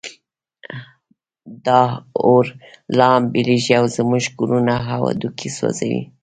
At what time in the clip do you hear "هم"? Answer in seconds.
3.15-3.23